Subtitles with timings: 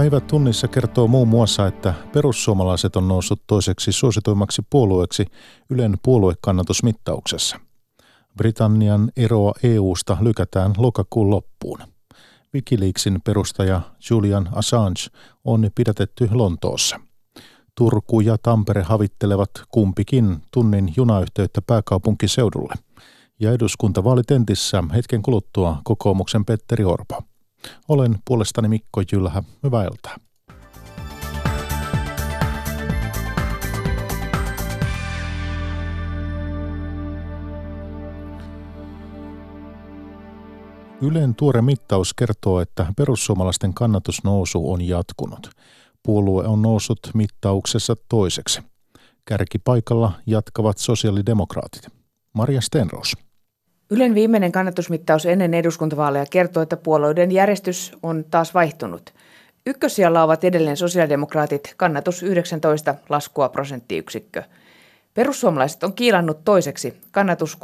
[0.00, 5.26] Päivä tunnissa kertoo muun muassa, että perussuomalaiset on noussut toiseksi suosituimmaksi puolueeksi
[5.70, 7.60] Ylen puoluekannatusmittauksessa.
[8.36, 11.78] Britannian eroa EUsta lykätään lokakuun loppuun.
[12.54, 13.80] Wikileaksin perustaja
[14.10, 15.00] Julian Assange
[15.44, 17.00] on pidätetty Lontoossa.
[17.74, 22.74] Turku ja Tampere havittelevat kumpikin tunnin junayhteyttä pääkaupunkiseudulle.
[23.40, 27.22] Ja eduskuntavaalitentissä hetken kuluttua kokoomuksen Petteri Orpo.
[27.88, 29.42] Olen puolestani Mikko Jylhä.
[29.62, 30.16] Hyvää iltaa.
[41.02, 45.50] Ylen tuore mittaus kertoo, että perussuomalaisten kannatusnousu on jatkunut.
[46.02, 48.62] Puolue on noussut mittauksessa toiseksi.
[49.24, 51.88] Kärkipaikalla jatkavat sosiaalidemokraatit.
[52.34, 53.12] Maria Stenros.
[53.92, 59.14] Ylen viimeinen kannatusmittaus ennen eduskuntavaaleja kertoo, että puolueiden järjestys on taas vaihtunut.
[59.66, 64.42] Ykkösijalla ovat edelleen sosiaalidemokraatit, kannatus 19, laskua prosenttiyksikkö.
[65.14, 67.58] Perussuomalaiset on kiilannut toiseksi, kannatus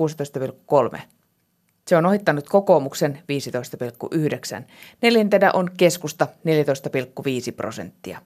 [0.93, 0.99] 16,3.
[1.89, 3.19] Se on ohittanut kokoomuksen
[4.59, 4.63] 15,9.
[5.03, 6.27] Neljäntenä on keskusta
[7.49, 8.19] 14,5 prosenttia.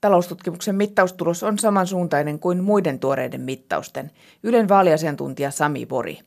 [0.00, 4.10] Taloustutkimuksen mittaustulos on samansuuntainen kuin muiden tuoreiden mittausten.
[4.42, 6.18] Ylen vaaliasiantuntija Sami Bori.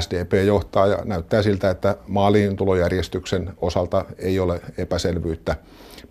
[0.00, 5.56] SDP johtaa ja näyttää siltä, että maaliin tulojärjestyksen osalta ei ole epäselvyyttä.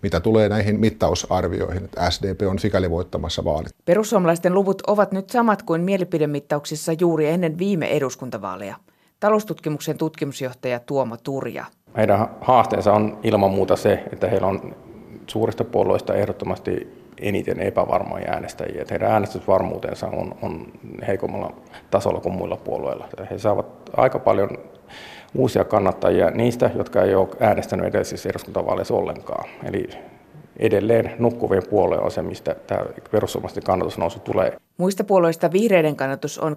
[0.02, 3.74] Mitä tulee näihin mittausarvioihin, että SDP on sikäli voittamassa vaalit.
[3.84, 8.76] Perussuomalaisten luvut ovat nyt samat kuin mielipidemittauksissa juuri ennen viime eduskuntavaaleja.
[9.20, 11.64] Taloustutkimuksen tutkimusjohtaja Tuomo Turja.
[11.96, 14.76] Meidän haasteensa on ilman muuta se, että heillä on
[15.26, 18.82] suurista puolueista ehdottomasti eniten epävarmoja äänestäjiä.
[18.82, 20.66] Että heidän äänestysvarmuutensa on, on
[21.06, 21.52] heikommalla
[21.90, 23.08] tasolla kuin muilla puolueilla.
[23.30, 23.66] He saavat
[23.96, 24.50] aika paljon
[25.34, 29.48] uusia kannattajia niistä, jotka ei ole äänestänyt edellisissä eduskuntavaaleissa ollenkaan.
[29.64, 29.88] Eli
[30.56, 34.56] edelleen nukkuvien puolue on se, mistä tämä perussuomalaisten kannatusnousu tulee.
[34.76, 36.56] Muista puolueista vihreiden kannatus on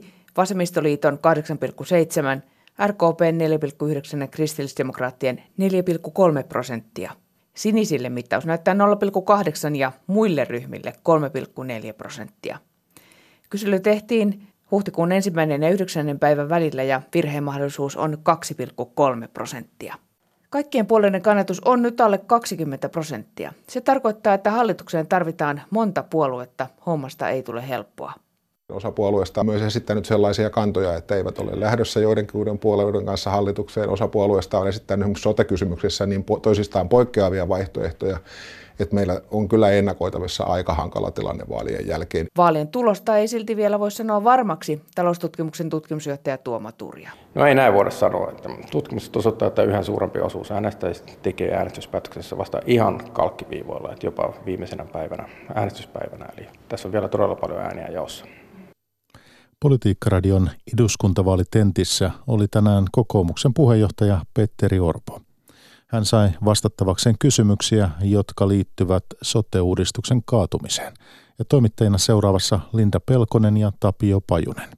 [0.00, 0.04] 12,2,
[0.36, 1.18] vasemmistoliiton
[2.38, 2.42] 8,7,
[2.86, 3.20] RKP
[4.14, 7.12] 4,9 ja kristillisdemokraattien 4,3 prosenttia.
[7.58, 10.92] Sinisille mittaus näyttää 0,8 ja muille ryhmille
[11.88, 12.58] 3,4 prosenttia.
[13.50, 18.18] Kysely tehtiin huhtikuun ensimmäinen ja yhdeksännen päivän välillä ja virhemahdollisuus on
[19.22, 19.94] 2,3 prosenttia.
[20.50, 23.52] Kaikkien puolueiden kannatus on nyt alle 20 prosenttia.
[23.68, 26.66] Se tarkoittaa, että hallitukseen tarvitaan monta puoluetta.
[26.86, 28.12] Hommasta ei tule helppoa.
[28.72, 33.90] Osa puolueista on myös esittänyt sellaisia kantoja, että eivät ole lähdössä joidenkin puolueiden kanssa hallitukseen.
[33.90, 38.18] Osa puolueista on esittänyt esimerkiksi sote-kysymyksessä niin toisistaan poikkeavia vaihtoehtoja,
[38.80, 42.26] että meillä on kyllä ennakoitavissa aika hankala tilanne vaalien jälkeen.
[42.36, 47.10] Vaalien tulosta ei silti vielä voi sanoa varmaksi, taloustutkimuksen tutkimusjohtaja Tuomo Turja.
[47.34, 48.30] No ei näin voida sanoa.
[48.30, 54.32] Että tutkimukset osoittaa, että yhä suurempi osuus äänestäjistä tekee äänestyspäätöksessä vasta ihan kalkkiviivoilla, että jopa
[54.46, 56.26] viimeisenä päivänä, äänestyspäivänä.
[56.38, 58.24] Eli tässä on vielä todella paljon ääniä jaossa.
[59.62, 65.20] Politiikkaradion eduskuntavaalitentissä oli tänään kokoomuksen puheenjohtaja Petteri Orpo.
[65.86, 70.94] Hän sai vastattavakseen kysymyksiä, jotka liittyvät sote-uudistuksen kaatumiseen.
[71.38, 74.68] Ja toimittajina seuraavassa Linda Pelkonen ja Tapio Pajunen.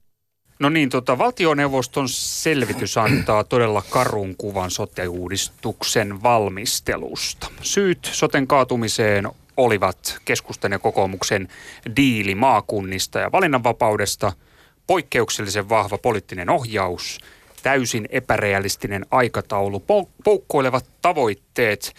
[0.59, 7.47] No niin, tota, valtioneuvoston selvitys antaa todella karun kuvan sote-uudistuksen valmistelusta.
[7.63, 11.49] Syyt soten kaatumiseen olivat keskustan ja kokoomuksen
[11.97, 14.33] diili maakunnista ja valinnanvapaudesta–
[14.91, 17.19] poikkeuksellisen vahva poliittinen ohjaus,
[17.63, 19.85] täysin epärealistinen aikataulu,
[20.25, 21.95] poukkoilevat tavoitteet.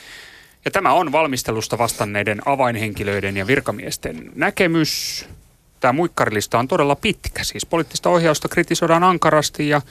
[0.65, 5.25] Ja tämä on valmistelusta vastanneiden avainhenkilöiden ja virkamiesten näkemys.
[5.79, 9.81] Tämä muikkarilista on todella pitkä, siis poliittista ohjausta kritisoidaan ankarasti ja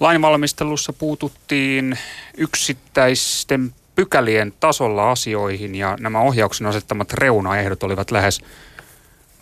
[0.00, 1.98] lainvalmistelussa puututtiin
[2.36, 8.40] yksittäisten pykälien tasolla asioihin ja nämä ohjauksen asettamat reunaehdot olivat lähes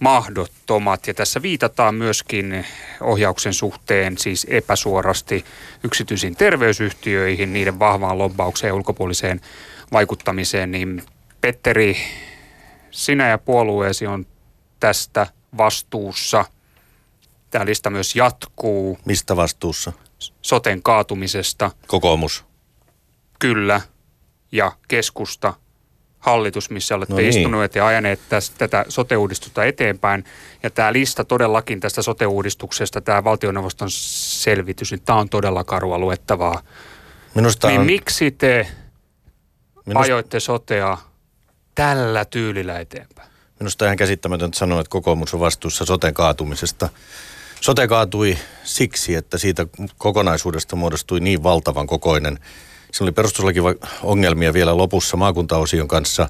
[0.00, 1.06] mahdottomat.
[1.06, 2.66] Ja tässä viitataan myöskin
[3.00, 5.44] ohjauksen suhteen siis epäsuorasti
[5.84, 9.40] yksityisiin terveysyhtiöihin, niiden vahvaan lobbaukseen ja ulkopuoliseen
[9.92, 10.70] vaikuttamiseen.
[10.70, 11.02] Niin
[11.40, 11.96] Petteri,
[12.90, 14.26] sinä ja puolueesi on
[14.80, 15.26] tästä
[15.56, 16.44] vastuussa.
[17.50, 18.98] Tämä lista myös jatkuu.
[19.04, 19.92] Mistä vastuussa?
[20.42, 21.70] Soten kaatumisesta.
[21.86, 22.44] Kokoomus.
[23.38, 23.80] Kyllä.
[24.52, 25.54] Ja keskusta
[26.24, 27.28] hallitus, missä olette no niin.
[27.28, 30.24] istuneet ja ajaneet tästä, tätä sote-uudistusta eteenpäin.
[30.62, 36.62] Ja tämä lista todellakin tästä sote-uudistuksesta, tämä valtioneuvoston selvitys, niin tämä on todella karua luettavaa.
[37.34, 37.86] Minusta niin on...
[37.86, 38.66] miksi te
[39.86, 40.04] Minusta...
[40.04, 40.98] ajoitte sotea
[41.74, 43.28] tällä tyylillä eteenpäin?
[43.60, 46.88] Minusta on ihan käsittämätöntä sanoa, että kokoomus on vastuussa soten kaatumisesta.
[47.60, 49.66] Sote kaatui siksi, että siitä
[49.98, 52.38] kokonaisuudesta muodostui niin valtavan kokoinen
[52.94, 56.28] Se oli perustuslaki-ongelmia vielä lopussa maakuntaosion kanssa.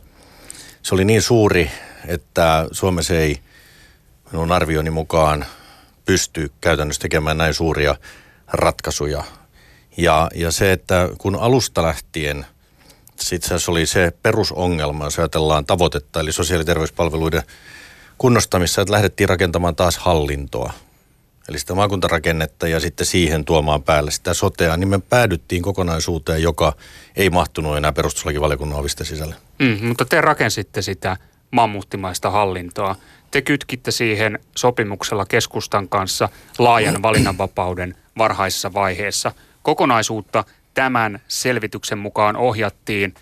[0.82, 1.70] Se oli niin suuri,
[2.06, 3.40] että Suomessa ei
[4.32, 5.46] minun arvioni mukaan
[6.05, 7.96] pysty käytännössä tekemään näin suuria
[8.52, 9.25] ratkaisuja.
[9.96, 12.46] Ja, ja se, että kun alusta lähtien,
[13.32, 17.43] itse oli se perusongelma, jos ajatellaan tavoitetta, eli sosiaali- ja terveyspalveluiden
[18.19, 20.72] kunnostamissa, että lähdettiin rakentamaan taas hallintoa.
[21.49, 26.73] Eli sitä maakuntarakennetta ja sitten siihen tuomaan päälle sitä sotea, niin me päädyttiin kokonaisuuteen, joka
[27.17, 29.35] ei mahtunut enää perustuslakivaliokunnan ovista sisälle.
[29.58, 31.17] Mm, mutta te rakensitte sitä
[31.50, 32.96] mammuttimaista hallintoa.
[33.31, 39.32] Te kytkitte siihen sopimuksella keskustan kanssa laajan valinnanvapauden varhaisessa vaiheessa.
[39.62, 40.44] Kokonaisuutta
[40.75, 43.14] tämän selvityksen mukaan ohjattiin,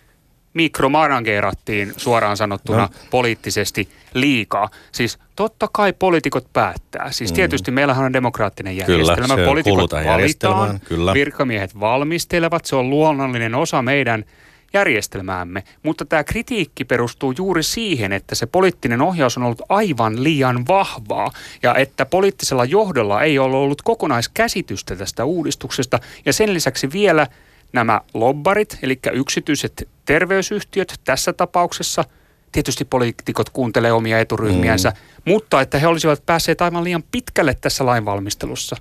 [0.55, 2.89] mikromanageerattiin suoraan sanottuna no.
[3.11, 4.69] poliittisesti liikaa.
[4.93, 7.13] Siis totta kai poliitikot päättää.
[7.13, 7.35] Siis mm.
[7.35, 9.35] tietysti meillähän on demokraattinen järjestelmä.
[9.35, 11.15] Kyllä, poliitikot valitaan, kyllä.
[11.15, 12.65] virkamiehet valmistelevat.
[12.65, 14.25] Se on luonnollinen osa meidän
[14.73, 20.67] järjestelmäämme, mutta tämä kritiikki perustuu juuri siihen, että se poliittinen ohjaus on ollut aivan liian
[20.69, 21.31] vahvaa
[21.63, 27.27] ja että poliittisella johdolla ei ole ollut kokonaiskäsitystä tästä uudistuksesta ja sen lisäksi vielä
[27.73, 32.05] nämä lobbarit, eli yksityiset terveysyhtiöt tässä tapauksessa,
[32.53, 35.33] tietysti poliitikot kuuntelee omia eturyhmiänsä, mm.
[35.33, 38.77] mutta että he olisivat päässeet aivan liian pitkälle tässä lainvalmistelussa.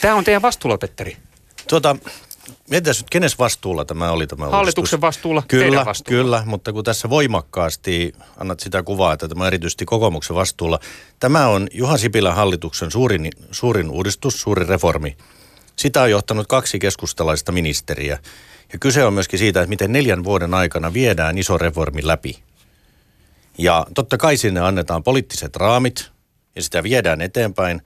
[0.00, 1.16] Tämä on teidän vastuulla, Petteri.
[1.68, 1.96] Tuota,
[2.70, 5.00] Mietitään nyt, kenes vastuulla tämä oli tämä Hallituksen uudistus?
[5.00, 6.22] vastuulla, kyllä, vastuulla.
[6.22, 10.78] Kyllä, mutta kun tässä voimakkaasti annat sitä kuvaa, että tämä on erityisesti kokoomuksen vastuulla.
[11.20, 15.16] Tämä on Juha Sipilän hallituksen suurin, suurin uudistus, suuri reformi.
[15.76, 18.18] Sitä on johtanut kaksi keskustalaista ministeriä.
[18.72, 22.42] Ja kyse on myöskin siitä, että miten neljän vuoden aikana viedään iso reformi läpi.
[23.58, 26.10] Ja totta kai sinne annetaan poliittiset raamit
[26.56, 27.82] ja sitä viedään eteenpäin.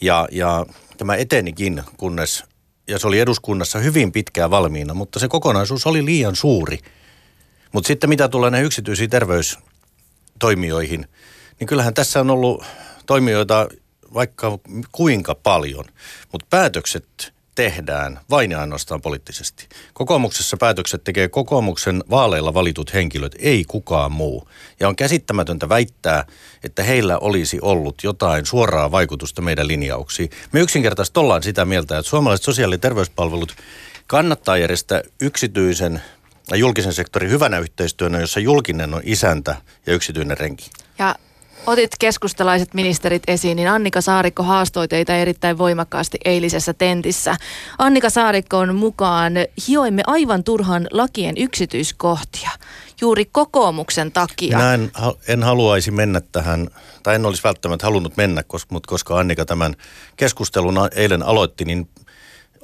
[0.00, 0.66] Ja, ja
[0.96, 2.44] tämä etenikin, kunnes
[2.88, 6.78] ja se oli eduskunnassa hyvin pitkään valmiina, mutta se kokonaisuus oli liian suuri.
[7.72, 11.08] Mutta sitten mitä tulee näihin yksityisiin terveystoimijoihin,
[11.60, 12.64] niin kyllähän tässä on ollut
[13.06, 13.68] toimijoita
[14.14, 14.58] vaikka
[14.92, 15.84] kuinka paljon,
[16.32, 19.68] mutta päätökset tehdään vain ja ainoastaan poliittisesti.
[19.94, 24.48] Kokoomuksessa päätökset tekee kokoomuksen vaaleilla valitut henkilöt, ei kukaan muu.
[24.80, 26.24] Ja on käsittämätöntä väittää,
[26.64, 30.30] että heillä olisi ollut jotain suoraa vaikutusta meidän linjauksiin.
[30.52, 33.56] Me yksinkertaisesti ollaan sitä mieltä, että suomalaiset sosiaali- ja terveyspalvelut
[34.06, 36.02] kannattaa järjestää yksityisen
[36.50, 39.56] ja julkisen sektorin hyvänä yhteistyönä, jossa julkinen on isäntä
[39.86, 40.70] ja yksityinen renki.
[40.98, 41.14] Ja
[41.66, 47.36] otit keskustalaiset ministerit esiin, niin Annika Saarikko haastoi teitä erittäin voimakkaasti eilisessä tentissä.
[47.78, 49.32] Annika Saarikon mukaan
[49.68, 52.50] hioimme aivan turhan lakien yksityiskohtia
[53.00, 54.58] juuri kokoomuksen takia.
[54.58, 54.90] Minä en,
[55.28, 56.68] en haluaisi mennä tähän,
[57.02, 59.74] tai en olisi välttämättä halunnut mennä, koska, mutta koska Annika tämän
[60.16, 61.88] keskustelun eilen aloitti, niin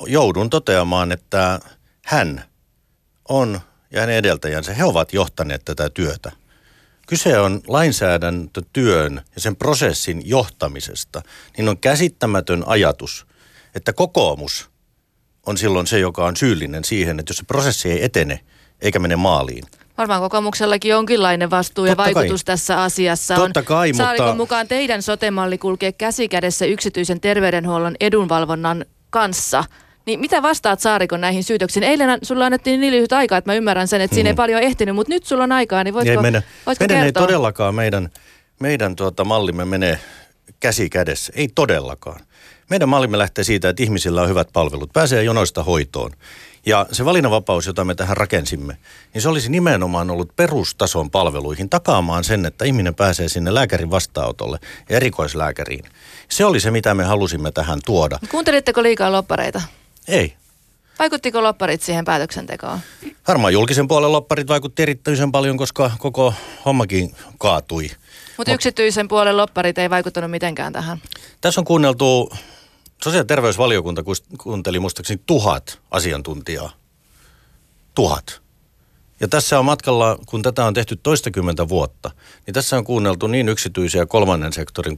[0.06, 1.60] joudun toteamaan, että
[2.04, 2.44] hän
[3.28, 3.60] on
[3.90, 6.32] ja hänen edeltäjänsä, he ovat johtaneet tätä työtä.
[7.10, 11.22] Kyse on lainsäädäntötyön ja sen prosessin johtamisesta.
[11.56, 13.26] Niin on käsittämätön ajatus,
[13.74, 14.70] että kokoomus
[15.46, 18.40] on silloin se, joka on syyllinen siihen, että jos se prosessi ei etene
[18.80, 19.64] eikä mene maaliin,
[19.98, 22.52] Varmaan kokoomuksellakin jonkinlainen vastuu Totta ja vaikutus kai.
[22.52, 23.66] tässä asiassa Totta on.
[23.66, 24.36] Kai, Saarikon mutta...
[24.36, 29.64] mukaan teidän sotemalli kulkee käsikädessä yksityisen terveydenhuollon edunvalvonnan kanssa–
[30.10, 31.82] niin mitä vastaat Saarikon näihin syytöksiin?
[31.82, 34.16] Eilen sulla annettiin niin lyhyt aikaa, että mä ymmärrän sen, että mm.
[34.16, 34.36] siinä ei mm.
[34.36, 37.22] paljon ehtinyt, mutta nyt sulla on aikaa, niin voitko, ei meidän, voitko meidän kertoa?
[37.22, 38.10] ei todellakaan meidän,
[38.60, 39.98] meidän tuota mallimme menee
[40.60, 41.32] käsi kädessä.
[41.36, 42.20] Ei todellakaan.
[42.70, 46.10] Meidän mallimme lähtee siitä, että ihmisillä on hyvät palvelut, pääsee jonoista hoitoon.
[46.66, 48.76] Ja se valinnanvapaus, jota me tähän rakensimme,
[49.14, 54.58] niin se olisi nimenomaan ollut perustason palveluihin takaamaan sen, että ihminen pääsee sinne lääkärin vastaanotolle
[54.88, 55.84] ja erikoislääkäriin.
[56.28, 58.18] Se oli se, mitä me halusimme tähän tuoda.
[58.30, 59.62] Kuuntelitteko liikaa loppareita?
[60.08, 60.36] Ei.
[60.98, 62.78] Vaikuttiko lopparit siihen päätöksentekoon?
[63.28, 67.90] Varmaan julkisen puolen lopparit vaikutti erityisen paljon, koska koko hommakin kaatui.
[68.36, 70.98] Mutta Mut, yksityisen puolen lopparit ei vaikuttanut mitenkään tähän.
[71.40, 72.32] Tässä on kuunneltu,
[73.04, 74.02] sosiaali- ja terveysvaliokunta
[74.38, 76.72] kuunteli muistaakseni tuhat asiantuntijaa.
[77.94, 78.40] Tuhat.
[79.20, 82.10] Ja tässä on matkalla, kun tätä on tehty toistakymmentä vuotta,
[82.46, 84.96] niin tässä on kuunneltu niin yksityisiä kolmannen sektorin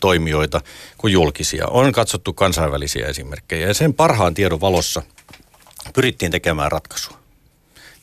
[0.00, 0.60] toimijoita
[0.98, 1.66] kuin julkisia.
[1.66, 5.02] On katsottu kansainvälisiä esimerkkejä ja sen parhaan tiedon valossa
[5.94, 7.18] pyrittiin tekemään ratkaisua.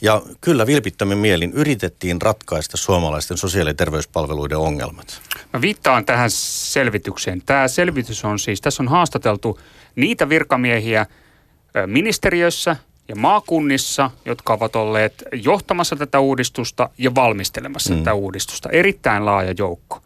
[0.01, 5.21] Ja kyllä vilpittömin mielin yritettiin ratkaista suomalaisten sosiaali- ja terveyspalveluiden ongelmat.
[5.53, 7.41] Mä viittaan tähän selvitykseen.
[7.45, 9.59] Tämä selvitys on siis, tässä on haastateltu
[9.95, 11.05] niitä virkamiehiä
[11.87, 12.75] ministeriössä–
[13.11, 17.99] ja maakunnissa, jotka ovat olleet johtamassa tätä uudistusta ja valmistelemassa mm.
[17.99, 18.69] tätä uudistusta.
[18.69, 19.99] Erittäin laaja joukko.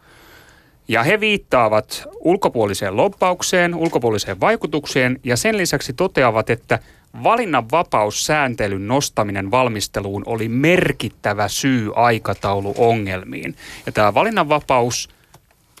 [0.88, 6.78] Ja he viittaavat ulkopuoliseen loppaukseen, ulkopuoliseen vaikutukseen ja sen lisäksi toteavat, että
[7.22, 13.56] valinnanvapaussääntelyn nostaminen valmisteluun oli merkittävä syy aikatauluongelmiin.
[13.86, 15.08] Ja tämä valinnanvapaus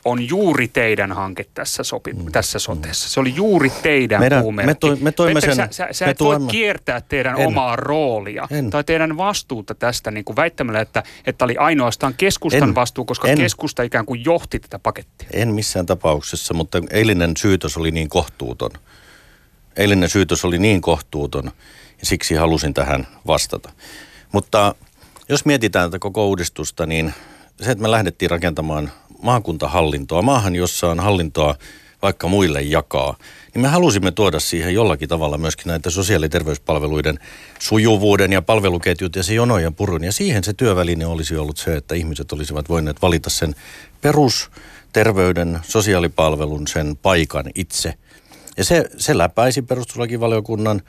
[0.06, 2.32] on juuri teidän hanke tässä, sopi, mm.
[2.32, 3.08] tässä sotessa.
[3.08, 6.20] Se oli juuri teidän Meidän, me, toi, me toimme Petteri, sen, sä, sä, sä et
[6.20, 7.46] voi kiertää teidän en.
[7.46, 8.70] omaa roolia en.
[8.70, 12.74] tai teidän vastuuta tästä niin kuin väittämällä, että, että oli ainoastaan keskustan en.
[12.74, 13.38] vastuu, koska en.
[13.38, 15.28] keskusta ikään kuin johti tätä pakettia.
[15.32, 18.70] En missään tapauksessa, mutta eilinen syytös oli niin kohtuuton.
[19.76, 21.44] Eilinen syytös oli niin kohtuuton
[22.00, 23.72] ja siksi halusin tähän vastata.
[24.32, 24.74] Mutta
[25.28, 27.14] jos mietitään tätä koko uudistusta, niin
[27.62, 28.90] se, että me lähdettiin rakentamaan
[29.22, 31.54] maakuntahallintoa, maahan, jossa on hallintoa
[32.02, 33.16] vaikka muille jakaa,
[33.54, 37.18] niin me halusimme tuoda siihen jollakin tavalla myöskin näitä sosiaali- ja terveyspalveluiden
[37.58, 40.04] sujuvuuden ja palveluketjut ja se jonojen purun.
[40.04, 43.54] Ja siihen se työväline olisi ollut se, että ihmiset olisivat voineet valita sen
[44.00, 47.94] perusterveyden, sosiaalipalvelun, sen paikan itse.
[48.56, 50.82] Ja se, se läpäisi perustuslakivaliokunnan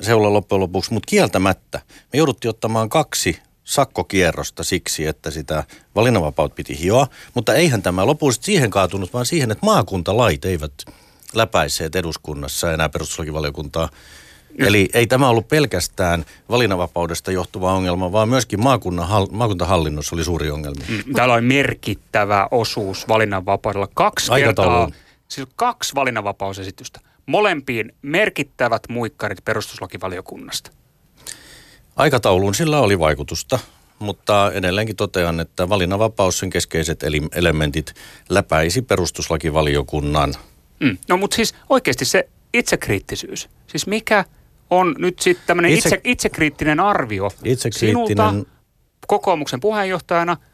[0.00, 1.80] seulla loppujen lopuksi, mutta kieltämättä
[2.12, 8.46] me jouduttiin ottamaan kaksi sakkokierrosta siksi, että sitä valinnanvapaut piti hioa, mutta eihän tämä lopullisesti
[8.46, 10.72] siihen kaatunut, vaan siihen, että maakuntalait eivät
[11.34, 13.88] läpäisseet eduskunnassa enää perustuslakivaliokuntaa.
[14.58, 20.80] Eli ei tämä ollut pelkästään valinnanvapaudesta johtuva ongelma, vaan myöskin maakunnan, maakuntahallinnossa oli suuri ongelma.
[20.88, 23.88] Mm, täällä on merkittävä osuus valinnanvapaudella.
[23.94, 24.90] Kaksi kertaa,
[25.28, 27.00] siis kaksi valinnanvapausesitystä.
[27.26, 30.70] Molempiin merkittävät muikkarit perustuslakivaliokunnasta.
[31.98, 33.58] Aikatauluun sillä oli vaikutusta,
[33.98, 37.94] mutta edelleenkin totean, että valinnanvapaus sen keskeiset elementit
[38.28, 40.34] läpäisi perustuslakivaliokunnan.
[40.80, 40.98] Mm.
[41.08, 44.24] No mutta siis oikeasti se itsekriittisyys, siis mikä
[44.70, 48.06] on nyt sitten tämmöinen itse, itse, itsekriittinen arvio itsekriittinen...
[48.06, 48.34] sinulta
[49.06, 50.36] kokoomuksen puheenjohtajana–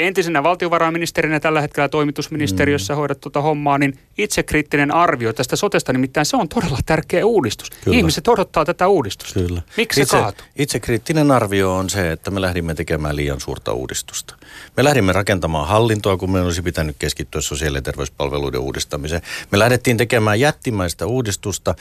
[0.00, 2.96] entisenä valtiovarainministerinä tällä hetkellä toimitusministeriössä mm.
[2.96, 7.70] hoidat tuota hommaa, niin itsekriittinen arvio tästä sotesta, nimittäin se on todella tärkeä uudistus.
[7.70, 7.96] Kyllä.
[7.96, 9.40] Ihmiset odottaa tätä uudistusta.
[9.40, 9.62] Kyllä.
[9.76, 10.46] Miksi Itse, se kaatuu?
[10.58, 14.34] Itsekriittinen arvio on se, että me lähdimme tekemään liian suurta uudistusta.
[14.76, 19.22] Me lähdimme rakentamaan hallintoa, kun meidän olisi pitänyt keskittyä sosiaali- ja terveyspalveluiden uudistamiseen.
[19.52, 21.74] Me lähdettiin tekemään jättimäistä uudistusta,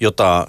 [0.00, 0.46] jota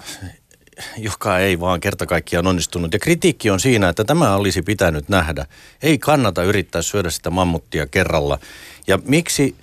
[0.98, 2.92] joka ei vaan kerta kaikkiaan onnistunut.
[2.92, 5.46] Ja kritiikki on siinä, että tämä olisi pitänyt nähdä.
[5.82, 8.38] Ei kannata yrittää syödä sitä mammuttia kerralla.
[8.86, 9.54] Ja miksi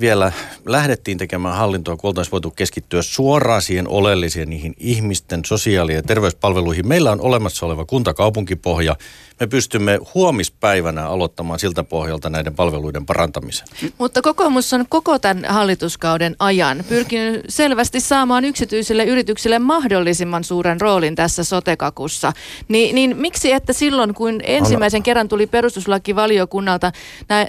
[0.00, 0.32] vielä
[0.66, 6.88] lähdettiin tekemään hallintoa, kun oltaisiin voitu keskittyä suoraan siihen oleelliseen niihin ihmisten sosiaali- ja terveyspalveluihin.
[6.88, 8.96] Meillä on olemassa oleva kuntakaupunkipohja.
[9.40, 13.68] Me pystymme huomispäivänä aloittamaan siltä pohjalta näiden palveluiden parantamisen.
[13.98, 21.14] Mutta kokoomus on koko tämän hallituskauden ajan pyrkinyt selvästi saamaan yksityisille yrityksille mahdollisimman suuren roolin
[21.14, 22.32] tässä sotekakussa.
[22.68, 26.92] Ni, niin miksi että silloin, kun ensimmäisen kerran tuli perustuslakivaliokunnalta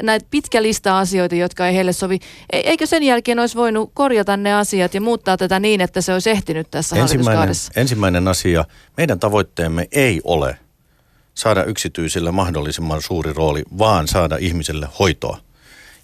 [0.01, 2.19] näitä pitkä lista asioita, jotka ei heille sovi,
[2.51, 6.29] eikö sen jälkeen olisi voinut korjata ne asiat ja muuttaa tätä niin, että se olisi
[6.29, 8.65] ehtinyt tässä ensimmäinen, ensimmäinen asia,
[8.97, 10.57] meidän tavoitteemme ei ole
[11.33, 15.37] saada yksityisille mahdollisimman suuri rooli, vaan saada ihmiselle hoitoa.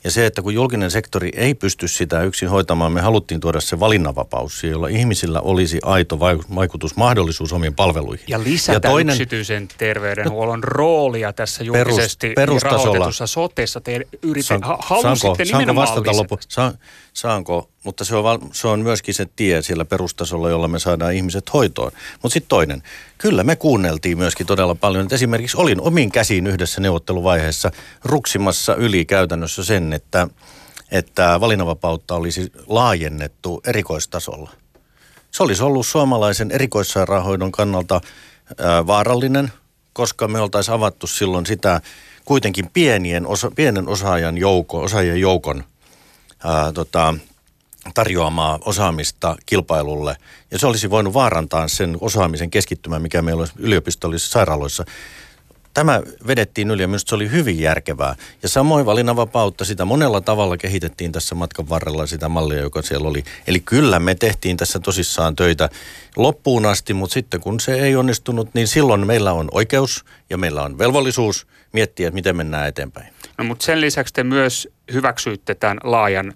[0.04, 3.80] Ja se, että kun julkinen sektori ei pysty sitä yksin hoitamaan, me haluttiin tuoda se
[3.80, 6.20] valinnanvapaus, jolla ihmisillä olisi aito
[6.56, 8.26] vaikutusmahdollisuus omiin palveluihin.
[8.28, 13.82] Ja lisätä ja toinen, yksityisen terveydenhuollon no, roolia tässä julkisesti perus, rahoitetussa sotessa.
[13.82, 16.40] Te yritet, Saan, halusitte saanko, saanko vastata lopu?
[16.48, 16.78] Saan,
[17.14, 21.54] saanko mutta se on, se on myöskin se tie siellä perustasolla, jolla me saadaan ihmiset
[21.54, 21.92] hoitoon.
[22.22, 22.84] Mutta sitten toinen,
[23.18, 25.06] kyllä me kuunneltiin myöskin todella paljon.
[25.06, 27.72] Et esimerkiksi olin omin käsiin yhdessä neuvotteluvaiheessa
[28.04, 30.28] ruksimassa yli käytännössä sen, että,
[30.92, 34.50] että valinnanvapautta olisi laajennettu erikoistasolla.
[35.32, 38.02] Se olisi ollut suomalaisen erikoissairaanhoidon kannalta
[38.58, 39.52] ää, vaarallinen,
[39.94, 41.82] koska me oltaisiin avattu silloin sitä
[42.26, 45.64] kuitenkin pienien osa, pienen osaajan joukon, osaajien joukon
[46.44, 47.14] ää, tota,
[47.94, 50.18] tarjoamaa osaamista kilpailulle.
[50.52, 54.86] Ja se olisi voinut vaarantaa sen osaamisen keskittymän, mikä meillä on yliopistollisissa sairaaloissa.
[55.74, 58.16] Tämä vedettiin yli ja minusta se oli hyvin järkevää.
[58.44, 63.24] Ja samoin valinnanvapautta, sitä monella tavalla kehitettiin tässä matkan varrella sitä mallia, joka siellä oli.
[63.48, 65.70] Eli kyllä me tehtiin tässä tosissaan töitä
[66.16, 70.64] loppuun asti, mutta sitten kun se ei onnistunut, niin silloin meillä on oikeus ja meillä
[70.64, 73.14] on velvollisuus miettiä, että miten mennään eteenpäin.
[73.38, 76.34] No, mutta sen lisäksi te myös hyväksyitte tämän laajan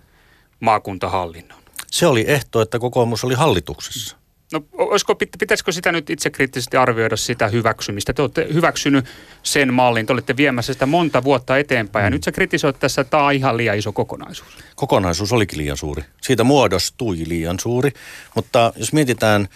[0.65, 1.59] maakuntahallinnon?
[1.91, 4.17] Se oli ehto, että kokoomus oli hallituksessa.
[4.53, 8.13] No olisiko, pitäisikö sitä nyt itse kriittisesti arvioida sitä hyväksymistä?
[8.13, 9.05] Te olette hyväksynyt
[9.43, 12.13] sen mallin, te olette viemässä sitä monta vuotta eteenpäin ja mm.
[12.13, 14.57] nyt sä kritisoit tässä, että tämä on ihan liian iso kokonaisuus.
[14.75, 16.03] Kokonaisuus olikin liian suuri.
[16.21, 17.91] Siitä muodostui liian suuri,
[18.35, 19.47] mutta jos mietitään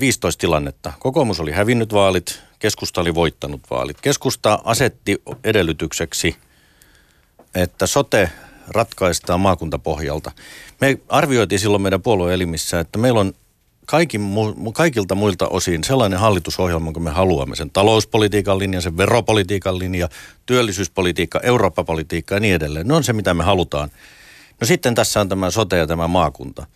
[0.00, 0.92] 15 tilannetta.
[0.98, 4.00] Kokoomus oli hävinnyt vaalit, keskusta oli voittanut vaalit.
[4.00, 6.36] Keskusta asetti edellytykseksi,
[7.54, 8.30] että sote
[8.68, 10.32] ratkaistaan maakuntapohjalta.
[10.80, 13.32] Me arvioitiin silloin meidän puolueelimissä, että meillä on
[13.86, 14.22] kaikin,
[14.74, 17.56] kaikilta muilta osin sellainen hallitusohjelma, kun me haluamme.
[17.56, 20.08] Sen talouspolitiikan linja, sen veropolitiikan linja,
[20.46, 22.88] työllisyyspolitiikka, Eurooppa-politiikka ja niin edelleen.
[22.88, 23.90] Ne on se, mitä me halutaan.
[24.60, 26.66] No sitten tässä on tämä sote ja tämä maakunta.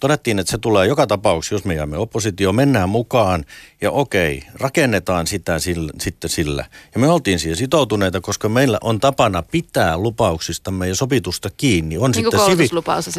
[0.00, 3.44] Todettiin, että se tulee joka tapauksessa, jos me jäämme oppositioon, mennään mukaan
[3.80, 6.64] ja okei, rakennetaan sitä sillä, sitten sillä.
[6.94, 11.98] Ja me oltiin siihen sitoutuneita, koska meillä on tapana pitää lupauksistamme ja sopitusta kiinni.
[11.98, 12.68] On niin sitten sivi-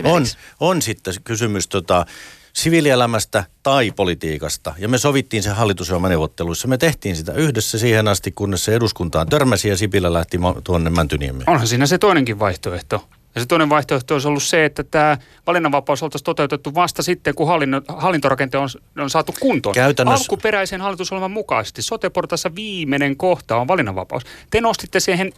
[0.03, 0.25] on,
[0.59, 2.05] on sitten kysymys tota,
[2.53, 4.73] siviilielämästä tai politiikasta.
[4.77, 6.67] Ja me sovittiin se hallitusohjelmaneuvotteluissa.
[6.67, 11.49] Me tehtiin sitä yhdessä siihen asti, kunnes se eduskuntaan törmäsi ja Sipilä lähti tuonne Mäntyniemeen.
[11.49, 13.03] Onhan siinä se toinenkin vaihtoehto.
[13.35, 15.17] Ja se toinen vaihtoehto olisi ollut se, että tämä
[15.47, 19.75] valinnanvapaus oltaisiin toteutettu vasta sitten, kun hallinno, hallintorakente on, on saatu kuntoon.
[19.75, 20.23] Käytännössä...
[20.23, 24.23] Alkuperäisen hallitusohjelman mukaisesti soteportassa viimeinen kohta on valinnanvapaus.
[24.49, 25.33] Te nostitte siihen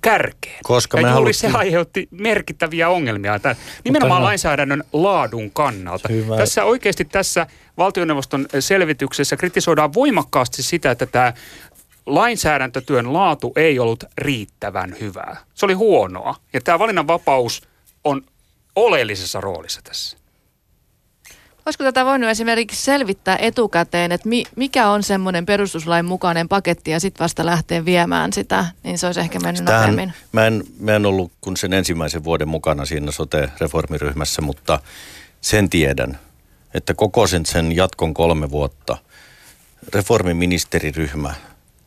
[0.00, 0.58] kärkeen.
[0.62, 1.52] Koska ja me juuri haluttiin...
[1.52, 6.08] se aiheutti merkittäviä ongelmia tämän, nimenomaan Mutta lainsäädännön laadun kannalta.
[6.08, 6.36] Hyvä.
[6.36, 7.46] Tässä oikeasti tässä
[7.78, 11.32] valtioneuvoston selvityksessä kritisoidaan voimakkaasti sitä, että tämä
[12.06, 15.36] lainsäädäntötyön laatu ei ollut riittävän hyvää.
[15.54, 16.34] Se oli huonoa.
[16.52, 17.62] Ja tämä valinnanvapaus
[18.04, 18.22] on
[18.76, 20.16] oleellisessa roolissa tässä.
[21.66, 27.00] Olisiko tätä voinut esimerkiksi selvittää etukäteen, että mi, mikä on semmoinen perustuslain mukainen paketti ja
[27.00, 30.12] sitten vasta lähteä viemään sitä, niin se olisi ehkä mennyt Tähän, nopeammin.
[30.32, 34.80] Mä en, mä en ollut kun sen ensimmäisen vuoden mukana siinä sote-reformiryhmässä, mutta
[35.40, 36.18] sen tiedän,
[36.74, 38.98] että koko sen, sen jatkon kolme vuotta
[39.94, 41.34] reformiministeriryhmä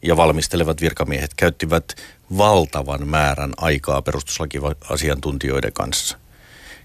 [0.01, 1.95] ja valmistelevat virkamiehet käyttivät
[2.37, 6.17] valtavan määrän aikaa perustuslakiasiantuntijoiden kanssa.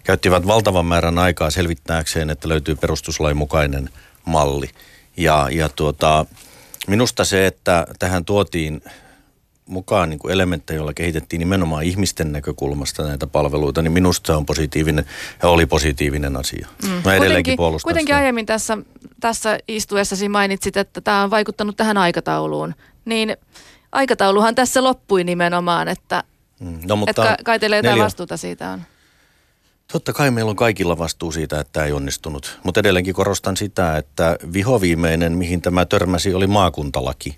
[0.05, 3.91] Käyttivät valtavan määrän aikaa selvittääkseen, että löytyy perustuslain mukainen
[4.25, 4.71] malli.
[5.17, 6.27] Ja, ja tuota,
[6.87, 8.83] minusta se, että tähän tuotiin
[9.67, 14.47] mukaan niin kuin elementtejä, joilla kehitettiin nimenomaan ihmisten näkökulmasta näitä palveluita, niin minusta se on
[14.47, 15.05] positiivinen
[15.43, 16.69] ja oli positiivinen asia.
[16.83, 16.89] Mm.
[16.89, 18.19] Mä edelleenkin kuitenkin, puolustan Kuitenkin sitä.
[18.19, 18.79] aiemmin tässä,
[19.21, 22.75] tässä istuessasi mainitsit, että tämä on vaikuttanut tähän aikatauluun
[23.05, 23.37] niin
[23.93, 26.25] aikatauluhan tässä loppui nimenomaan, että,
[26.61, 28.05] mm, no, mutta että kai teillä jotain neljä...
[28.05, 28.83] vastuuta siitä on.
[29.93, 32.59] Totta kai meillä on kaikilla vastuu siitä, että tämä ei onnistunut.
[32.63, 37.37] Mutta edelleenkin korostan sitä, että vihoviimeinen, mihin tämä törmäsi, oli maakuntalaki.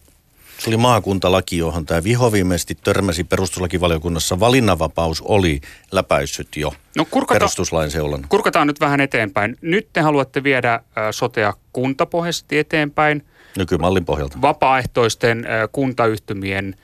[0.59, 4.41] Se oli maakuntalaki, johon tämä vihoviimeisesti törmäsi perustuslakivaliokunnassa.
[4.41, 5.61] Valinnanvapaus oli
[5.93, 8.27] läpäissyt jo no, kurkata, perustuslain seulan.
[8.29, 9.57] Kurkataan nyt vähän eteenpäin.
[9.61, 13.25] Nyt te haluatte viedä äh, sotea kuntapohjaisesti eteenpäin–
[13.57, 14.39] Nykymallin pohjalta.
[14.43, 16.77] Vapaaehtoisten kuntayhtymien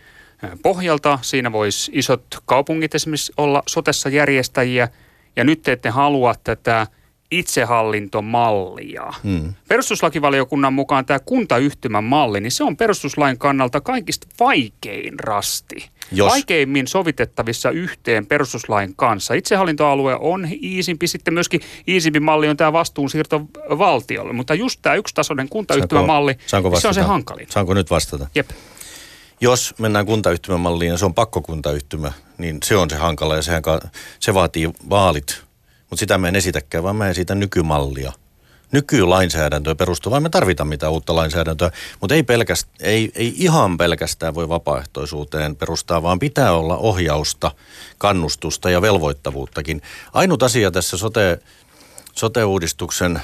[0.62, 1.18] pohjalta.
[1.22, 4.88] Siinä voisi isot kaupungit esimerkiksi olla sotessa järjestäjiä.
[5.36, 6.86] Ja nyt te ette halua tätä
[7.32, 9.12] itsehallintomallia.
[9.22, 9.54] Hmm.
[9.68, 15.90] Perustuslakivaliokunnan mukaan tämä kuntayhtymän malli, niin se on perustuslain kannalta kaikista vaikein rasti.
[16.12, 16.30] Jos.
[16.30, 19.34] Vaikeimmin sovitettavissa yhteen perustuslain kanssa.
[19.34, 23.40] Itsehallintoalue on iisimpi, sitten myöskin iisimpi malli on tämä vastuunsiirto
[23.78, 27.46] valtiolle, mutta just tämä yksitasoinen kuntayhtymämalli, saanko, saanko niin se on se hankalin.
[27.50, 28.26] Saanko nyt vastata?
[28.34, 28.50] Jep.
[29.40, 33.62] Jos mennään kuntayhtymämalliin ja se on pakkokuntayhtymä, niin se on se hankala ja sehän,
[34.20, 35.42] se vaatii vaalit
[35.92, 38.12] mutta sitä mä en esitäkään, vaan mä esitän nykymallia.
[38.72, 40.20] Nykylainsäädäntöä perustuvaa.
[40.20, 46.02] Me tarvitaan mitään uutta lainsäädäntöä, mutta ei, pelkäst, ei, ei ihan pelkästään voi vapaaehtoisuuteen perustaa,
[46.02, 47.50] vaan pitää olla ohjausta,
[47.98, 49.82] kannustusta ja velvoittavuuttakin.
[50.12, 51.38] Ainut asia tässä sote,
[52.14, 53.22] sote-uudistuksen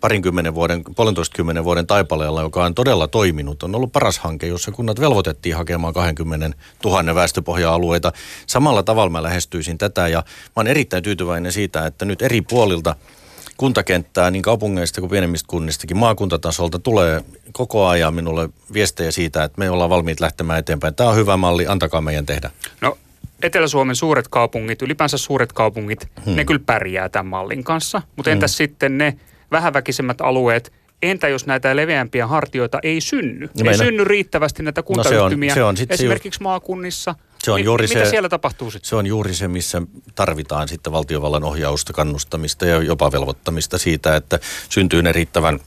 [0.00, 4.72] parinkymmenen vuoden, puolentoista kymmenen vuoden taipaleella, joka on todella toiminut, on ollut paras hanke, jossa
[4.72, 8.12] kunnat velvoitettiin hakemaan 20 000 väestöpohja-alueita.
[8.46, 12.96] Samalla tavalla mä lähestyisin tätä ja mä olen erittäin tyytyväinen siitä, että nyt eri puolilta
[13.56, 19.70] kuntakenttää niin kaupungeista kuin pienemmistä kunnistakin maakuntatasolta tulee koko ajan minulle viestejä siitä, että me
[19.70, 20.94] ollaan valmiit lähtemään eteenpäin.
[20.94, 22.50] Tämä on hyvä malli, antakaa meidän tehdä.
[22.80, 22.98] No
[23.42, 26.36] Etelä-Suomen suuret kaupungit, ylipäänsä suuret kaupungit, hmm.
[26.36, 28.02] ne kyllä pärjää tämän mallin kanssa.
[28.16, 28.56] Mutta entäs hmm.
[28.56, 29.16] sitten ne
[29.52, 33.46] vähäväkisemmät alueet, entä jos näitä leveämpiä hartioita ei synny?
[33.46, 33.84] No ei meina...
[33.84, 37.14] synny riittävästi näitä kuntayhtymiä, no se on, se on esimerkiksi se maakunnissa.
[37.42, 38.88] Se on juuri mitä se, siellä tapahtuu sitten?
[38.88, 39.82] Se on juuri se, missä
[40.14, 45.60] tarvitaan sitten valtiovallan ohjausta, kannustamista ja jopa velvoittamista siitä, että syntyy ne riittävän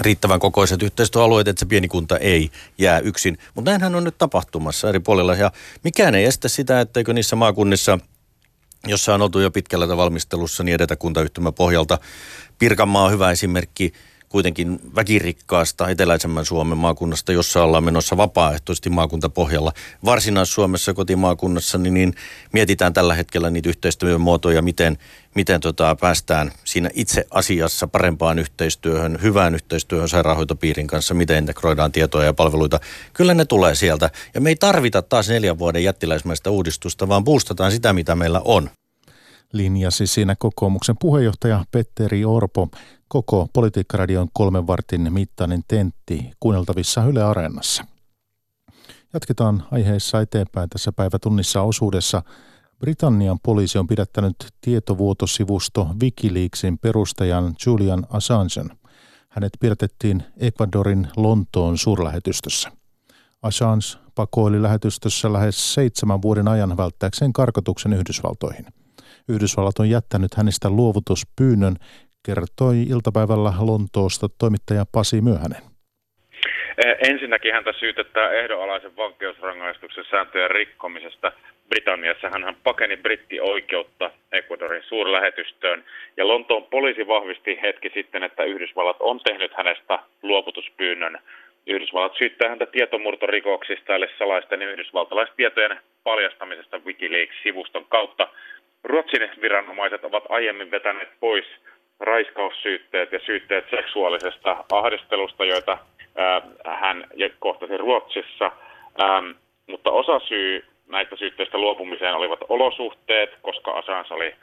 [0.00, 3.38] riittävän kokoiset yhteistyöalueet, että se pieni kunta ei jää yksin.
[3.54, 5.52] Mutta näinhän on nyt tapahtumassa eri puolilla ja
[5.84, 7.98] mikään ei estä sitä, etteikö niissä maakunnissa–
[8.86, 11.98] jossa on oltu jo pitkällä valmistelussa, niin edetä kuntayhtymä pohjalta.
[12.62, 13.92] Pirkanmaa on hyvä esimerkki
[14.28, 19.72] kuitenkin väkirikkaasta eteläisemmän Suomen maakunnasta, jossa ollaan menossa vapaaehtoisesti maakuntapohjalla.
[20.04, 22.14] Varsinais-Suomessa kotimaakunnassa niin, niin
[22.52, 24.98] mietitään tällä hetkellä niitä yhteistyön muotoja, miten,
[25.34, 32.26] miten tota, päästään siinä itse asiassa parempaan yhteistyöhön, hyvään yhteistyöhön sairaanhoitopiirin kanssa, miten integroidaan tietoja
[32.26, 32.80] ja palveluita.
[33.12, 34.10] Kyllä ne tulee sieltä.
[34.34, 38.70] Ja me ei tarvita taas neljän vuoden jättiläismäistä uudistusta, vaan boostataan sitä, mitä meillä on.
[39.52, 42.68] Linjasi siinä kokoomuksen puheenjohtaja Petteri Orpo
[43.08, 47.84] koko Politiikkaradion kolmen vartin mittainen tentti kuunneltavissa Yle Areenassa.
[49.14, 52.22] Jatketaan aiheessa eteenpäin tässä päivätunnissa osuudessa.
[52.78, 58.78] Britannian poliisi on pidättänyt tietovuotosivusto Wikileaksin perustajan Julian Assangen.
[59.28, 62.72] Hänet pidätettiin Ecuadorin Lontoon suurlähetystössä.
[63.42, 63.84] Assange
[64.14, 68.66] pakoili lähetystössä lähes seitsemän vuoden ajan välttääkseen karkotuksen Yhdysvaltoihin.
[69.28, 71.76] Yhdysvallat on jättänyt hänestä luovutuspyynnön,
[72.26, 75.62] kertoi iltapäivällä Lontoosta toimittaja Pasi Myöhänen.
[77.10, 81.32] Ensinnäkin häntä syytetään ehdonalaisen vankeusrangaistuksen sääntöjen rikkomisesta.
[81.68, 85.84] Britanniassa hän pakeni brittioikeutta Ecuadorin suurlähetystöön
[86.16, 91.18] ja Lontoon poliisi vahvisti hetki sitten, että Yhdysvallat on tehnyt hänestä luovutuspyynnön.
[91.66, 98.28] Yhdysvallat syyttää häntä tietomurtorikoksista eli salaisten yhdysvaltalaistietojen paljastamisesta Wikileaks-sivuston kautta.
[98.84, 101.44] Ruotsin viranomaiset ovat aiemmin vetäneet pois
[102.00, 105.78] raiskaussyytteet ja syytteet seksuaalisesta ahdistelusta, joita
[106.80, 107.04] hän
[107.38, 108.52] kohtasi Ruotsissa,
[109.02, 109.30] ähm,
[109.66, 114.34] mutta osa syy näistä syytteistä luopumiseen olivat olosuhteet, koska Assange oli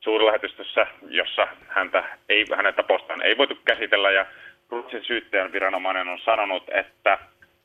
[0.00, 4.26] suurlähetystössä, jossa häntä ei, hänen tapostaan ei voitu käsitellä ja
[4.70, 7.18] Ruotsin syyttäjän viranomainen on sanonut, että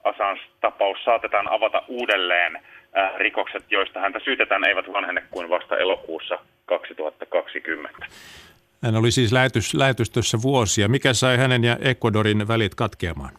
[0.03, 2.59] Assange-tapaus saatetaan avata uudelleen.
[2.97, 8.05] Äh, rikokset, joista häntä syytetään, eivät vanhene kuin vasta elokuussa 2020.
[8.83, 10.87] Hän oli siis lähetys, lähetystössä vuosia.
[10.87, 13.33] Mikä sai hänen ja Ecuadorin välit katkeamaan?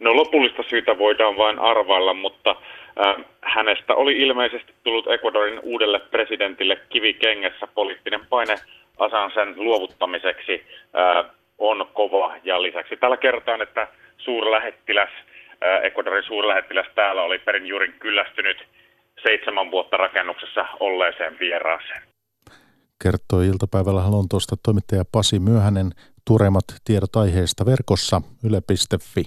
[0.00, 6.78] No lopullista syytä voidaan vain arvailla, mutta äh, hänestä oli ilmeisesti tullut Ecuadorin uudelle presidentille
[6.88, 8.54] kivikengessä poliittinen paine
[8.98, 10.64] Asansen luovuttamiseksi
[10.98, 12.34] äh, on kova.
[12.44, 15.29] Ja lisäksi tällä kertaan, että suurlähettiläs, äh,
[15.82, 18.56] Ecuadorin suurlähettiläs täällä oli perin juurin kyllästynyt
[19.22, 22.02] seitsemän vuotta rakennuksessa olleeseen vieraaseen.
[23.02, 25.90] Kertoi iltapäivällä Lontoosta toimittaja Pasi Myöhänen.
[26.24, 29.24] Turemat tiedot aiheesta verkossa yle.fi.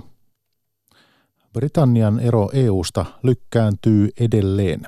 [1.53, 4.81] Britannian ero EUsta lykkääntyy edelleen.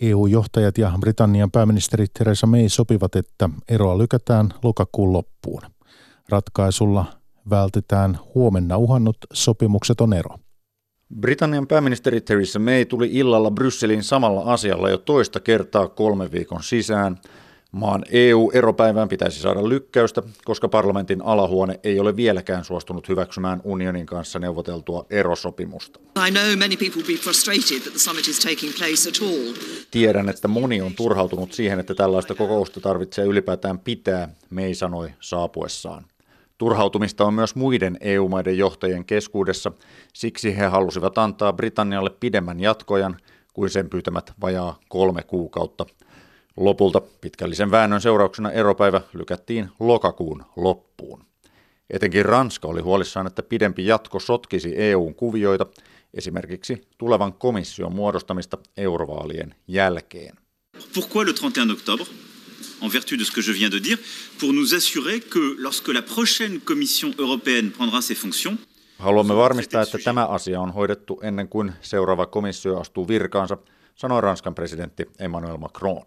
[0.00, 5.62] EU-johtajat ja Britannian pääministeri Theresa May sopivat, että eroa lykätään lokakuun loppuun.
[6.28, 7.04] Ratkaisulla
[7.50, 10.36] vältetään huomenna uhannut sopimukseton ero.
[11.20, 17.16] Britannian pääministeri Theresa May tuli illalla Brysselin samalla asialla jo toista kertaa kolme viikon sisään–
[17.74, 24.38] Maan EU-eropäivään pitäisi saada lykkäystä, koska parlamentin alahuone ei ole vieläkään suostunut hyväksymään unionin kanssa
[24.38, 26.00] neuvoteltua erosopimusta.
[29.90, 36.04] Tiedän, että moni on turhautunut siihen, että tällaista kokousta tarvitsee ylipäätään pitää, Mei sanoi saapuessaan.
[36.58, 39.72] Turhautumista on myös muiden EU-maiden johtajien keskuudessa,
[40.12, 43.16] siksi he halusivat antaa Britannialle pidemmän jatkojan
[43.52, 45.86] kuin sen pyytämät vajaa kolme kuukautta–
[46.56, 51.24] Lopulta pitkällisen väännön seurauksena eropäivä lykättiin lokakuun loppuun.
[51.90, 55.66] Etenkin Ranska oli huolissaan, että pidempi jatko sotkisi EUn kuvioita,
[56.14, 60.36] esimerkiksi tulevan komission muodostamista eurovaalien jälkeen.
[60.94, 62.23] Pourquoi le 31 octobre
[62.84, 63.98] en vertu de ce que je viens de dire,
[64.40, 68.58] pour nous assurer que lorsque la prochaine Commission européenne prendra ses fonctions,
[68.98, 73.56] Haluamme varmistaa, että tämä asia on hoidettu ennen kuin seuraava komissio astuu virkaansa,
[73.94, 76.02] sanoi Ranskan presidentti Emmanuel Macron.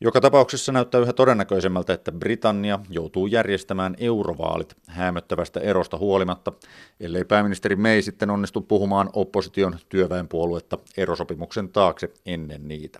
[0.00, 6.52] Joka tapauksessa näyttää yhä todennäköisemmältä, että Britannia joutuu järjestämään eurovaalit häämöttävästä erosta huolimatta,
[7.00, 12.98] ellei pääministeri May sitten onnistu puhumaan opposition työväenpuoluetta erosopimuksen taakse ennen niitä.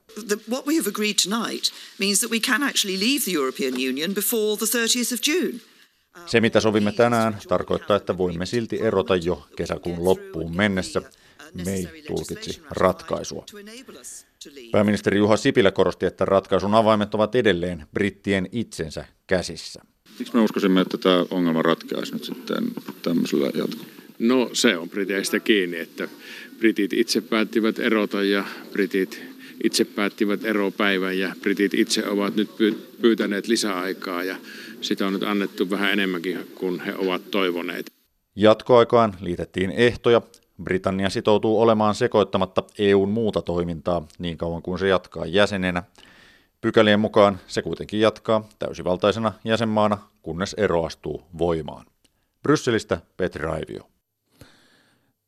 [0.51, 1.65] what we have agreed tonight
[1.99, 5.61] means that we can actually leave the European Union before the 30th of June.
[6.27, 11.03] Se, mitä sovimme tänään, tarkoittaa, että voimme silti erota jo kesäkuun loppuun mennessä.
[11.65, 13.45] May tulkitsi ratkaisua.
[14.73, 19.83] Pääministeri Juha Sipilä korosti, että ratkaisun avaimet ovat edelleen brittien itsensä käsissä.
[20.19, 22.65] Miksi me uskoisimme, että tämä ongelma ratkeaisi nyt sitten
[23.03, 23.87] tämmöisellä jatkolla?
[24.19, 26.09] No se on briteistä kiinni, että
[26.59, 29.23] britit itse päättivät erota ja britit
[29.65, 32.51] itse päättivät eropäivän ja britit itse ovat nyt
[33.01, 34.37] pyytäneet lisäaikaa ja
[34.81, 37.93] sitä on nyt annettu vähän enemmänkin kuin he ovat toivoneet.
[38.37, 40.23] Jatkoaikaan liitettiin ehtoja,
[40.63, 45.83] Britannia sitoutuu olemaan sekoittamatta EUn muuta toimintaa niin kauan kuin se jatkaa jäsenenä.
[46.61, 51.87] Pykälien mukaan se kuitenkin jatkaa täysivaltaisena jäsenmaana, kunnes ero astuu voimaan.
[52.43, 53.83] Brysselistä Petri Raivio.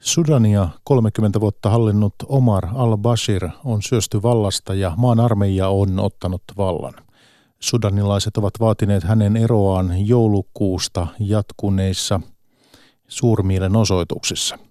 [0.01, 6.95] Sudania 30 vuotta hallinnut Omar al-Bashir on syösty vallasta ja maan armeija on ottanut vallan.
[7.61, 12.21] Sudanilaiset ovat vaatineet hänen eroaan joulukuusta jatkuneissa
[13.09, 14.68] suurmielenosoituksissa.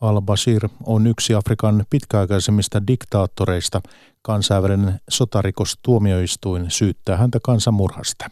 [0.00, 3.80] Al-Bashir on yksi Afrikan pitkäaikaisemmista diktaattoreista.
[4.22, 8.26] Kansainvälinen sotarikostuomioistuin syyttää häntä kansanmurhasta.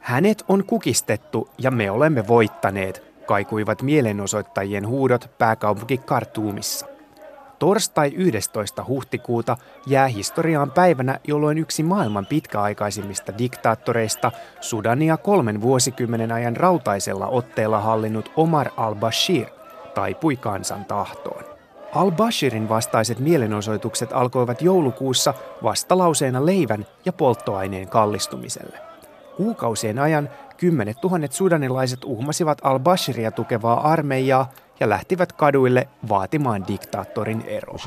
[0.00, 6.93] Hänet on kukistettu ja me olemme voittaneet, kaikuivat mielenosoittajien huudot pääkaupunki Kartuumissa.
[7.58, 8.84] Torstai 11.
[8.88, 17.80] huhtikuuta jää historiaan päivänä, jolloin yksi maailman pitkäaikaisimmista diktaattoreista, Sudania kolmen vuosikymmenen ajan rautaisella otteella
[17.80, 19.46] hallinnut Omar al-Bashir,
[19.94, 21.54] taipui kansan tahtoon.
[21.94, 28.78] Al-Bashirin vastaiset mielenosoitukset alkoivat joulukuussa vastalauseena leivän ja polttoaineen kallistumiselle.
[29.36, 37.78] Kuukausien ajan kymmenet tuhannet sudanilaiset uhmasivat al-Bashiria tukevaa armeijaa ja lähtivät kaduille vaatimaan diktaattorin eroa.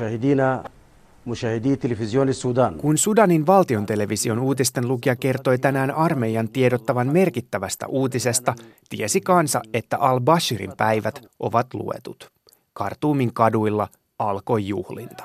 [2.78, 8.54] Kun Sudanin valtion television uutisten lukija kertoi tänään armeijan tiedottavan merkittävästä uutisesta,
[8.88, 12.30] tiesi kansa, että al-Bashirin päivät ovat luetut.
[12.72, 15.24] Kartuumin kaduilla alkoi juhlinta.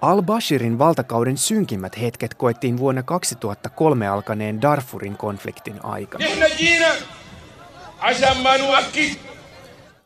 [0.00, 6.24] Al-Bashirin valtakauden synkimmät hetket koettiin vuonna 2003 alkaneen Darfurin konfliktin aikana.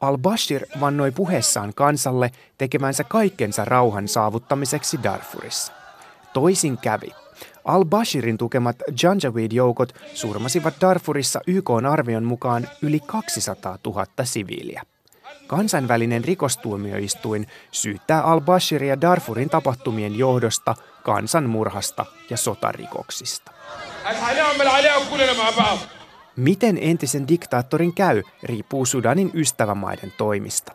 [0.00, 5.72] Al-Bashir vannoi puheessaan kansalle tekemänsä kaikkensa rauhan saavuttamiseksi Darfurissa.
[6.32, 7.08] Toisin kävi.
[7.64, 14.82] Al-Bashirin tukemat Janjaweed-joukot surmasivat Darfurissa YK arvion mukaan yli 200 000 siviiliä.
[15.46, 23.52] Kansainvälinen rikostuomioistuin syyttää al-Bashiria Darfurin tapahtumien johdosta, kansanmurhasta ja sotarikoksista.
[26.40, 30.72] Miten entisen diktaattorin käy, riippuu Sudanin ystävämaiden toimista.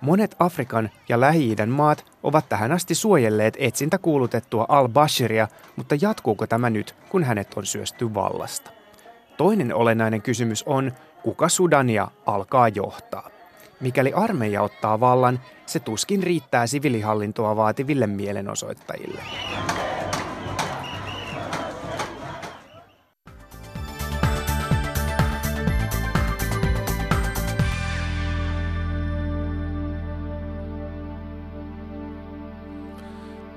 [0.00, 6.70] Monet Afrikan ja Lähi-idän maat ovat tähän asti suojelleet etsintä kuulutettua al-Bashiria, mutta jatkuuko tämä
[6.70, 8.70] nyt, kun hänet on syösty vallasta?
[9.36, 13.30] Toinen olennainen kysymys on, kuka Sudania alkaa johtaa.
[13.80, 19.22] Mikäli armeija ottaa vallan, se tuskin riittää sivilihallintoa vaativille mielenosoittajille.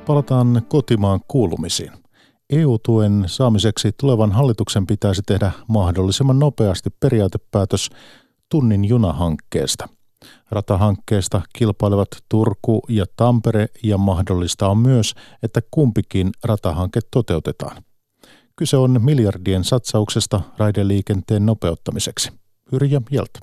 [0.08, 1.91] Palataan kotimaan kuulumisiin.
[2.50, 7.89] EU-tuen saamiseksi tulevan hallituksen pitäisi tehdä mahdollisimman nopeasti periaatepäätös
[8.50, 9.89] tunnin junahankkeesta.
[10.52, 17.84] Ratahankkeesta kilpailevat Turku ja Tampere ja mahdollista on myös, että kumpikin ratahanke toteutetaan.
[18.56, 22.32] Kyse on miljardien satsauksesta raideliikenteen nopeuttamiseksi.
[22.72, 23.39] Yrjä Jeltä.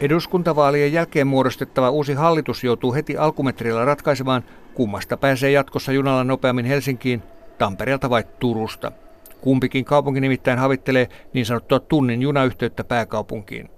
[0.00, 7.22] Eduskuntavaalien jälkeen muodostettava uusi hallitus joutuu heti alkumetrillä ratkaisemaan, kummasta pääsee jatkossa junalla nopeammin Helsinkiin,
[7.58, 8.92] Tampereelta vai Turusta.
[9.40, 13.70] Kumpikin kaupunki nimittäin havittelee niin sanottua tunnin junayhteyttä pääkaupunkiin.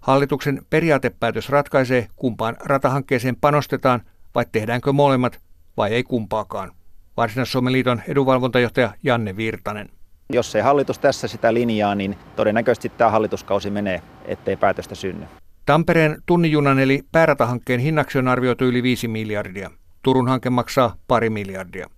[0.00, 4.02] Hallituksen periaatepäätös ratkaisee, kumpaan ratahankkeeseen panostetaan
[4.34, 5.40] vai tehdäänkö molemmat
[5.76, 6.72] vai ei kumpaakaan.
[7.16, 9.88] Varsinais-Suomen liiton edunvalvontajohtaja Janne Virtanen.
[10.32, 15.26] Jos ei hallitus tässä sitä linjaa, niin todennäköisesti tämä hallituskausi menee, ettei päätöstä synny.
[15.70, 19.70] Tampereen tunnijunan eli pääratahankkeen hinnaksi on arvioitu yli 5 miljardia.
[20.02, 21.90] Turun hanke maksaa pari miljardia.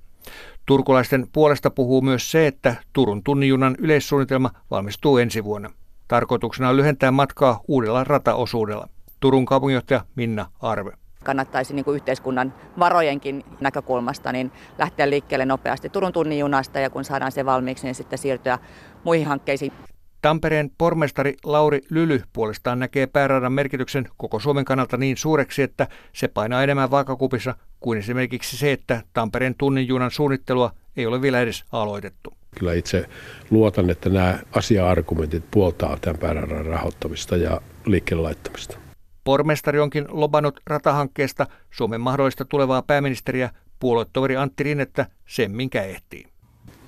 [0.67, 5.71] Turkulaisten puolesta puhuu myös se, että Turun tunnijunan yleissuunnitelma valmistuu ensi vuonna.
[6.09, 8.89] Tarkoituksena on lyhentää matkaa uudella rataosuudella.
[9.21, 10.93] Turun kaupunginjohtaja Minna Arve
[11.25, 17.05] kannattaisi niin kuin yhteiskunnan varojenkin näkökulmasta niin lähteä liikkeelle nopeasti Turun tunnin junasta ja kun
[17.05, 18.59] saadaan se valmiiksi, niin sitten siirtyä
[19.05, 19.73] muihin hankkeisiin.
[20.23, 26.29] Tampereen pormestari Lauri Lyly puolestaan näkee pääradan merkityksen koko Suomen kannalta niin suureksi, että se
[26.29, 31.65] painaa enemmän vaakakupissa kuin esimerkiksi se, että Tampereen tunnin junan suunnittelua ei ole vielä edes
[31.73, 32.33] aloitettu.
[32.59, 33.09] Kyllä itse
[33.51, 38.79] luotan, että nämä asia-argumentit puoltaa tämän pääradan rahoittamista ja liikkeelle laittamista.
[39.25, 46.32] Pormestari onkin lobannut ratahankkeesta Suomen mahdollista tulevaa pääministeriä puoluetoveri Antti Rinnettä sen minkä ehtii.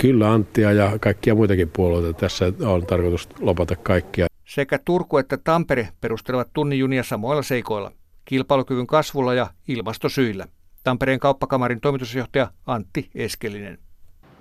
[0.04, 2.20] Kyllä Anttia ja kaikkia muitakin puolueita.
[2.20, 4.26] Tässä on tarkoitus lopata kaikkia.
[4.44, 7.92] Sekä Turku että Tampere perustelevat tunnijunia samoilla seikoilla.
[8.24, 10.46] Kilpailukyvyn kasvulla ja ilmastosyillä.
[10.84, 13.78] Tampereen kauppakamarin toimitusjohtaja Antti Eskelinen.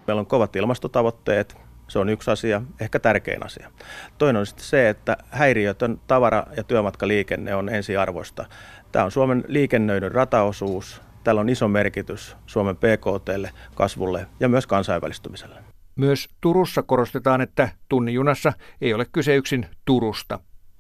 [0.08, 1.58] Meillä on kovat ilmastotavoitteet.
[1.88, 3.72] Se on yksi asia, ehkä tärkein asia.
[4.18, 8.46] Toinen on sitten se, että häiriötön tavara- ja työmatkaliikenne on ensiarvoista.
[8.92, 11.02] Tämä on Suomen liikennöidyn rataosuus.
[11.24, 15.64] Tällä on iso merkitys Suomen PKTlle, kasvulle ja myös kansainvälistymiselle.
[15.96, 20.40] Myös Turussa korostetaan, että tunnijunassa ei ole kyse yksin Turusta.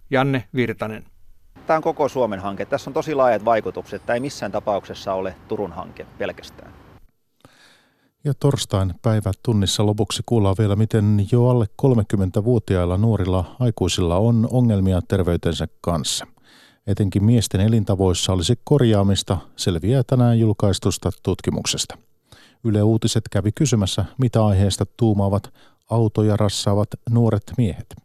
[0.10, 1.03] Janne Virtanen.
[1.67, 2.65] Tämä on koko Suomen hanke.
[2.65, 4.06] Tässä on tosi laajat vaikutukset.
[4.06, 6.73] Tämä ei missään tapauksessa ole Turun hanke pelkästään.
[8.23, 15.01] Ja torstain päivät tunnissa lopuksi kuullaan vielä, miten jo alle 30-vuotiailla nuorilla aikuisilla on ongelmia
[15.08, 16.27] terveytensä kanssa.
[16.88, 21.98] Etenkin miesten elintavoissa olisi korjaamista, selviää tänään julkaistusta tutkimuksesta.
[22.63, 25.54] Yle Uutiset kävi kysymässä, mitä aiheesta tuumaavat
[25.89, 27.96] autoja rassaavat nuoret miehet.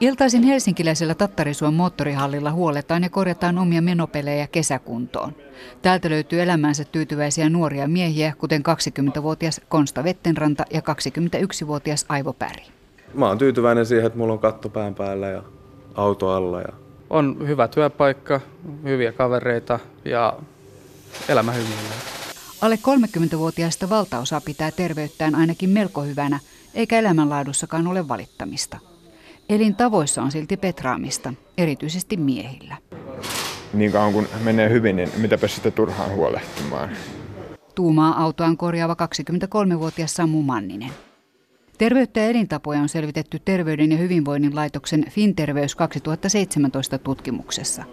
[0.00, 5.32] Iltaisin helsinkiläisellä Tattarisuon moottorihallilla huoletaan ja korjataan omia menopelejä kesäkuntoon.
[5.82, 12.62] Täältä löytyy elämäänsä tyytyväisiä nuoria miehiä, kuten 20-vuotias Konsta Vettenranta ja 21-vuotias Aivo Päri.
[13.14, 15.42] Mä oon tyytyväinen siihen, että mulla on katto pään päällä ja
[15.94, 16.60] auto alla.
[16.60, 16.72] Ja...
[17.10, 18.40] On hyvä työpaikka,
[18.84, 20.38] hyviä kavereita ja
[21.28, 22.10] elämä hymyilee.
[22.60, 22.78] Alle
[23.34, 26.40] 30-vuotiaista valtaosa pitää terveyttään ainakin melko hyvänä,
[26.74, 28.78] eikä elämänlaadussakaan ole valittamista.
[29.48, 32.76] Elintavoissa on silti petraamista, erityisesti miehillä.
[33.74, 36.90] Niin kauan kun menee hyvin, niin mitäpä sitten turhaan huolehtimaan.
[37.74, 38.96] Tuumaa autoaan korjaava
[39.74, 40.90] 23-vuotias Sammu Manninen.
[41.80, 47.84] Terveyttä ja elintapoja on selvitetty Terveyden ja hyvinvoinnin laitoksen FinTerveys 2017 tutkimuksessa.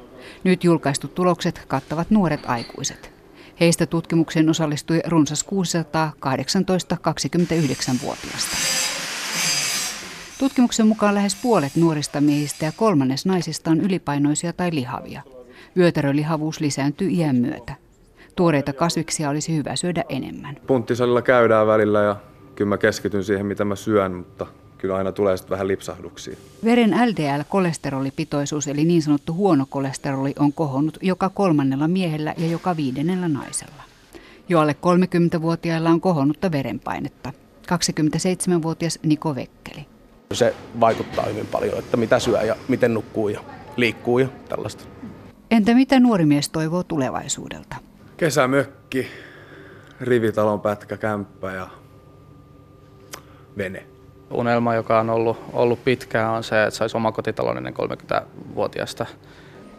[0.43, 3.11] Nyt julkaistut tulokset kattavat nuoret aikuiset.
[3.59, 8.57] Heistä tutkimukseen osallistui runsas 600 18-29-vuotiaista.
[10.39, 15.21] Tutkimuksen mukaan lähes puolet nuorista miehistä ja kolmannes naisista on ylipainoisia tai lihavia.
[15.77, 17.75] Vyötärölihavuus lisääntyy iän myötä.
[18.35, 20.57] Tuoreita kasviksia olisi hyvä syödä enemmän.
[20.67, 22.15] Punttisalilla käydään välillä ja
[22.57, 24.45] kyllä mä keskityn siihen, mitä mä syön, mutta
[24.77, 26.37] kyllä aina tulee sitten vähän lipsahduksia.
[26.63, 33.27] Veren LDL-kolesterolipitoisuus eli niin sanottu huono kolesteroli on kohonnut joka kolmannella miehellä ja joka viidennellä
[33.27, 33.83] naisella.
[34.49, 34.75] Jo alle
[35.37, 37.33] 30-vuotiailla on kohonnutta verenpainetta.
[37.71, 39.85] 27-vuotias Niko Vekkeli.
[40.33, 43.41] Se vaikuttaa hyvin paljon, että mitä syö ja miten nukkuu ja
[43.75, 44.83] liikkuu ja tällaista.
[45.51, 47.75] Entä mitä nuori mies toivoo tulevaisuudelta?
[48.17, 49.07] Kesämökki,
[50.01, 51.67] rivitalon pätkä, kämppä ja
[53.57, 53.87] vene.
[54.31, 59.05] Unelma, joka on ollut, ollut pitkään, on se, että saisi omakotitalon ennen 30-vuotiaasta.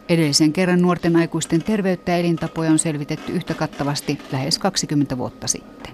[0.09, 5.93] Edellisen kerran nuorten aikuisten terveyttä ja elintapoja on selvitetty yhtä kattavasti lähes 20 vuotta sitten.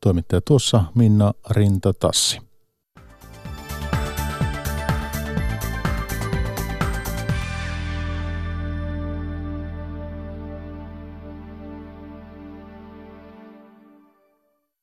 [0.00, 2.49] Toimittaja tuossa Minna Rintatassi.